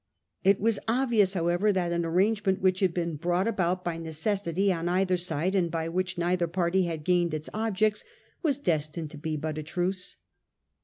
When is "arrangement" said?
2.05-2.59